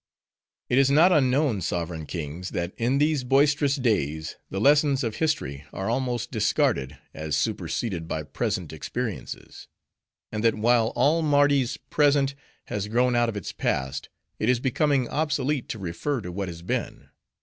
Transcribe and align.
"It 0.67 0.79
is 0.79 0.89
not 0.89 1.11
unknown, 1.11 1.61
sovereign 1.61 2.07
kings! 2.07 2.49
that 2.57 2.73
in 2.75 2.97
these 2.97 3.23
boisterous 3.23 3.75
days, 3.75 4.35
the 4.49 4.59
lessons 4.59 5.03
of 5.03 5.17
history 5.17 5.63
are 5.71 5.91
almost 5.91 6.31
discarded, 6.31 6.97
as 7.13 7.37
superseded 7.37 8.07
by 8.07 8.23
present 8.23 8.73
experiences. 8.73 9.67
And 10.31 10.43
that 10.43 10.55
while 10.55 10.87
all 10.95 11.21
Mardi's 11.21 11.77
Present 11.91 12.33
has 12.65 12.87
grown 12.87 13.15
out 13.15 13.29
of 13.29 13.37
its 13.37 13.51
Past, 13.51 14.09
it 14.39 14.49
is 14.49 14.59
becoming 14.59 15.07
obsolete 15.07 15.69
to 15.69 15.77
refer 15.77 16.19
to 16.21 16.31
what 16.31 16.47
has 16.47 16.63
been. 16.63 17.09